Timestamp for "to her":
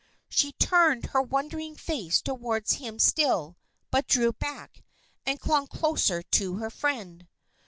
6.23-6.71